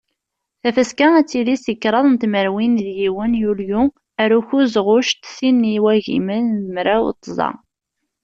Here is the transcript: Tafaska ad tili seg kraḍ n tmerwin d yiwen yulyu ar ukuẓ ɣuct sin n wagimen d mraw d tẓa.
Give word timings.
Tafaska 0.61 1.07
ad 1.19 1.27
tili 1.29 1.55
seg 1.57 1.77
kraḍ 1.83 2.05
n 2.09 2.15
tmerwin 2.21 2.73
d 2.83 2.85
yiwen 2.99 3.31
yulyu 3.41 3.83
ar 4.21 4.31
ukuẓ 4.39 4.73
ɣuct 4.87 5.21
sin 5.35 5.59
n 5.73 5.81
wagimen 5.83 6.45
d 6.63 6.65
mraw 6.75 7.05
d 7.15 7.17
tẓa. 7.23 7.51